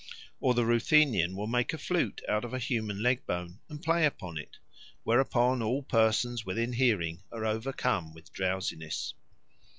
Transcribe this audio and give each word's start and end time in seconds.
Or 0.39 0.55
the 0.55 0.65
Ruthenian 0.65 1.35
will 1.35 1.45
make 1.45 1.73
a 1.73 1.77
flute 1.77 2.21
out 2.27 2.43
of 2.43 2.55
a 2.55 2.57
human 2.57 3.03
leg 3.03 3.23
bone 3.27 3.59
and 3.69 3.83
play 3.83 4.03
upon 4.03 4.35
it; 4.39 4.57
whereupon 5.03 5.61
all 5.61 5.83
persons 5.83 6.43
within 6.43 6.73
hearing 6.73 7.21
are 7.31 7.45
overcome 7.45 8.11
with 8.11 8.33
drowsiness. 8.33 9.13